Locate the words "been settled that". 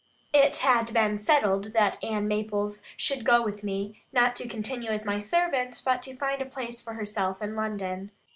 0.95-2.03